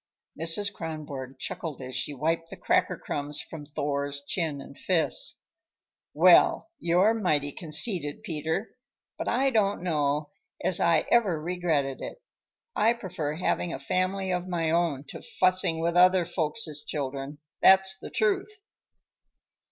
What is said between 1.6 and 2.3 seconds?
as she